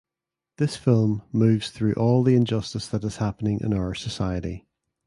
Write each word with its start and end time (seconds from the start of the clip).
This 0.57 0.75
film 0.77 1.21
moves 1.31 1.69
through 1.69 1.93
all 1.93 2.23
the 2.23 2.33
injustice 2.35 2.87
that 2.87 3.03
is 3.03 3.17
happening 3.17 3.59
in 3.61 3.71
our 3.71 3.93
society. 3.93 4.65